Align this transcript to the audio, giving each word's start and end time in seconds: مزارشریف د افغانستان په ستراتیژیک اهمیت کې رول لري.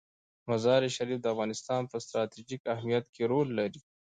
مزارشریف 0.49 1.19
د 1.21 1.25
افغانستان 1.33 1.81
په 1.91 1.97
ستراتیژیک 2.05 2.61
اهمیت 2.75 3.05
کې 3.13 3.23
رول 3.31 3.47
لري. 3.59 3.79